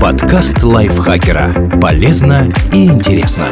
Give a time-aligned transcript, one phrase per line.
[0.00, 1.78] Подкаст лайфхакера.
[1.80, 3.48] Полезно и интересно.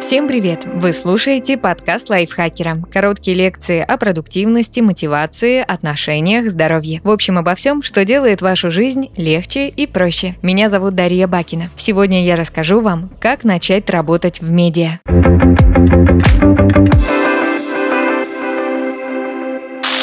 [0.00, 0.64] Всем привет!
[0.64, 2.78] Вы слушаете подкаст лайфхакера.
[2.92, 7.00] Короткие лекции о продуктивности, мотивации, отношениях, здоровье.
[7.04, 10.34] В общем, обо всем, что делает вашу жизнь легче и проще.
[10.42, 11.70] Меня зовут Дарья Бакина.
[11.76, 14.98] Сегодня я расскажу вам, как начать работать в медиа.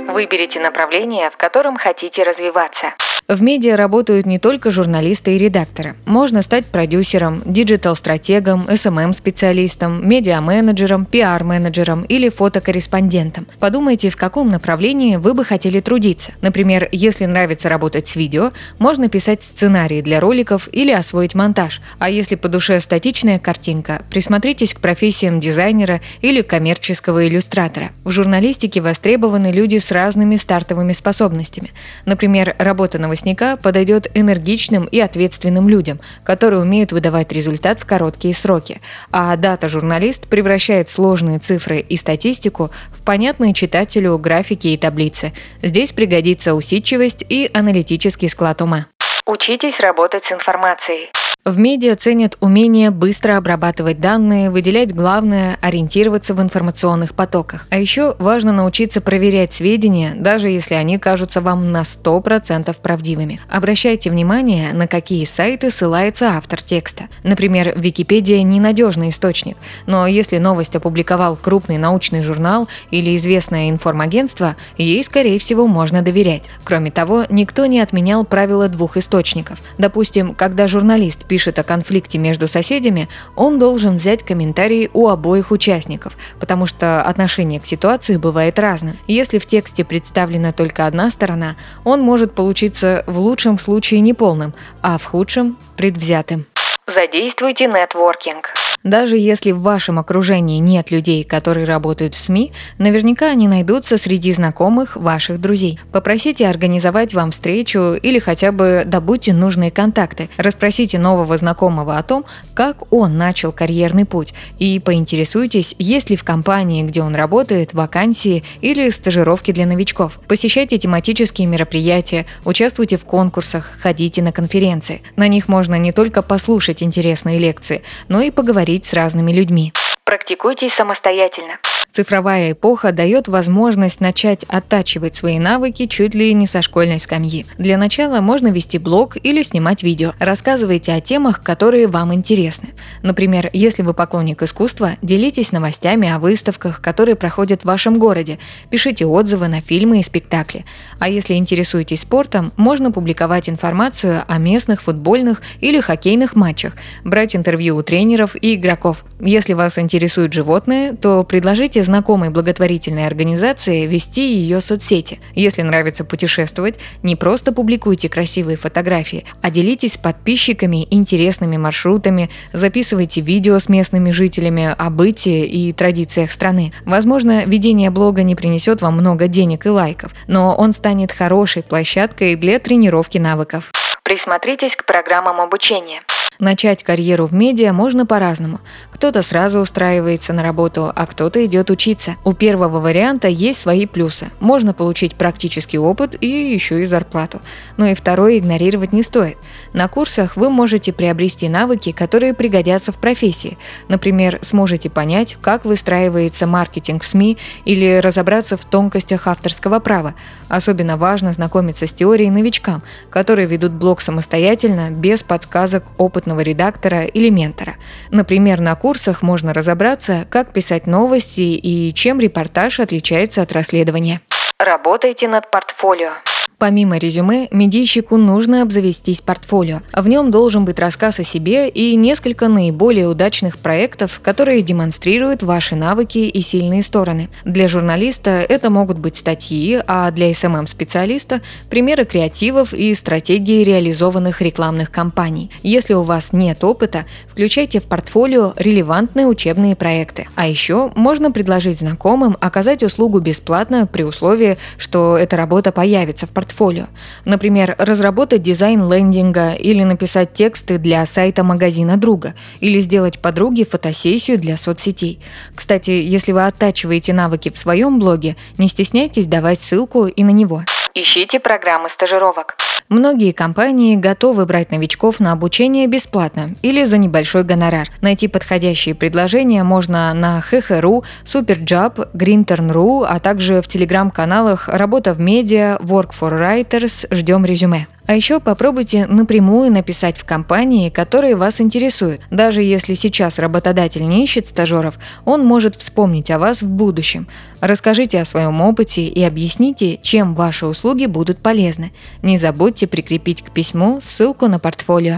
[0.07, 2.93] Выберите направление, в котором хотите развиваться.
[3.29, 5.93] В медиа работают не только журналисты и редакторы.
[6.07, 13.45] Можно стать продюсером, digital -стратегом, SMM-специалистом, медиа-менеджером, пиар-менеджером или фотокорреспондентом.
[13.59, 16.31] Подумайте, в каком направлении вы бы хотели трудиться.
[16.41, 21.81] Например, если нравится работать с видео, можно писать сценарии для роликов или освоить монтаж.
[21.99, 27.91] А если по душе статичная картинка, присмотритесь к профессиям дизайнера или коммерческого иллюстратора.
[28.03, 31.69] В журналистике востребованы люди с разными стартовыми способностями.
[32.05, 38.33] Например, работа на новостника подойдет энергичным и ответственным людям, которые умеют выдавать результат в короткие
[38.33, 38.81] сроки.
[39.11, 45.33] А дата-журналист превращает сложные цифры и статистику в понятные читателю графики и таблицы.
[45.61, 48.85] Здесь пригодится усидчивость и аналитический склад ума.
[49.25, 51.09] Учитесь работать с информацией.
[51.45, 57.65] В медиа ценят умение быстро обрабатывать данные, выделять главное, ориентироваться в информационных потоках.
[57.69, 63.39] А еще важно научиться проверять сведения, даже если они кажутся вам на 100% правдивыми.
[63.47, 67.05] Обращайте внимание, на какие сайты ссылается автор текста.
[67.23, 69.55] Например, Википедия– ненадежный источник,
[69.87, 76.43] но если новость опубликовал крупный научный журнал или известное информагентство, ей, скорее всего, можно доверять.
[76.65, 79.59] Кроме того, никто не отменял правила двух источников.
[79.77, 86.17] Допустим, когда журналист пишет о конфликте между соседями, он должен взять комментарии у обоих участников,
[86.41, 88.97] потому что отношение к ситуации бывает разным.
[89.07, 94.97] Если в тексте представлена только одна сторона, он может получиться в лучшем случае неполным, а
[94.97, 96.45] в худшем– предвзятым.
[96.87, 98.53] Задействуйте нетворкинг.
[98.83, 104.31] Даже если в вашем окружении нет людей, которые работают в СМИ, наверняка они найдутся среди
[104.31, 105.79] знакомых ваших друзей.
[105.91, 110.29] Попросите организовать вам встречу или хотя бы добудьте нужные контакты.
[110.37, 112.23] Расспросите нового знакомого о том,
[112.53, 118.45] как он начал карьерный путь и поинтересуйтесь, есть ли в компании, где он работает, вакансии
[118.61, 120.21] или стажировки для новичков.
[120.27, 125.01] Посещайте тематические мероприятия, участвуйте в конкурсах, ходите на конференции.
[125.17, 129.73] На них можно не только послушать интересные лекции, но и поговорить говорить с разными людьми.
[130.03, 131.57] Практикуйтесь самостоятельно.
[131.91, 137.47] Цифровая эпоха дает возможность начать оттачивать свои навыки чуть ли не со школьной скамьи.
[137.57, 140.13] Для начала можно вести блог или снимать видео.
[140.19, 142.69] Рассказывайте о темах, которые вам интересны.
[143.01, 148.37] Например, если вы поклонник искусства, делитесь новостями о выставках, которые проходят в вашем городе.
[148.69, 150.65] Пишите отзывы на фильмы и спектакли.
[150.99, 156.73] А если интересуетесь спортом, можно публиковать информацию о местных футбольных или хоккейных матчах,
[157.03, 159.03] брать интервью у тренеров и игроков.
[159.19, 165.19] Если вас интересуют животные, то предложите Помогите знакомой благотворительной организации вести ее соцсети.
[165.33, 173.21] Если нравится путешествовать, не просто публикуйте красивые фотографии, а делитесь с подписчиками интересными маршрутами, записывайте
[173.21, 176.73] видео с местными жителями о бытии и традициях страны.
[176.85, 182.35] Возможно, ведение блога не принесет вам много денег и лайков, но он станет хорошей площадкой
[182.35, 183.71] для тренировки навыков.
[184.03, 186.01] Присмотритесь к программам обучения.
[186.39, 188.61] Начать карьеру в медиа можно по-разному.
[188.99, 192.17] Кто-то сразу устраивается на работу, а кто-то идет учиться.
[192.25, 194.27] У первого варианта есть свои плюсы.
[194.41, 197.39] Можно получить практический опыт и еще и зарплату.
[197.77, 199.37] Но и второй игнорировать не стоит.
[199.71, 203.57] На курсах вы можете приобрести навыки, которые пригодятся в профессии.
[203.87, 210.13] Например, сможете понять, как выстраивается маркетинг в СМИ или разобраться в тонкостях авторского права.
[210.49, 217.29] Особенно важно знакомиться с теорией новичкам, которые ведут блог самостоятельно, без подсказок опытного редактора или
[217.29, 217.75] ментора.
[218.11, 224.19] Например, на курсах можно разобраться, как писать новости и чем репортаж отличается от расследования.
[224.57, 226.13] Работайте над портфолио.
[226.59, 229.79] Помимо резюме, медийщику нужно обзавестись портфолио.
[229.93, 235.77] В нем должен быть рассказ о себе и несколько наиболее удачных проектов, которые демонстрируют ваши
[235.77, 237.29] навыки и сильные стороны.
[237.45, 244.41] Для журналиста это могут быть статьи, а для SMM-специалиста эм– примеры креативов и стратегии реализованных
[244.41, 245.49] рекламных кампаний.
[245.63, 250.27] Если у вас нет опыта, включайте в портфолио релевантные учебные проекты.
[250.35, 256.31] А еще можно предложить знакомым оказать услугу бесплатно при условии, что эта работа появится в
[256.31, 256.85] портфолио портфолио.
[257.25, 264.37] Например, разработать дизайн лендинга или написать тексты для сайта магазина друга, или сделать подруге фотосессию
[264.39, 265.19] для соцсетей.
[265.55, 270.63] Кстати, если вы оттачиваете навыки в своем блоге, не стесняйтесь давать ссылку и на него.
[270.95, 272.55] Ищите программы стажировок.
[272.89, 277.87] Многие компании готовы брать новичков на обучение бесплатно или за небольшой гонорар.
[278.01, 285.77] Найти подходящие предложения можно на HH.ru, Superjob, Grintern.ru, а также в телеграм-каналах «Работа в медиа»,
[285.83, 287.85] «Work for Writers», «Ждем резюме».
[288.09, 292.21] А еще попробуйте напрямую написать в компании, которые вас интересуют.
[292.31, 297.27] Даже если сейчас работодатель не ищет стажеров, он может вспомнить о вас в будущем.
[297.61, 301.91] Расскажите о своем опыте и объясните, чем ваши услуги будут полезны.
[302.23, 305.17] Не забудьте прикрепить к письму ссылку на портфолио.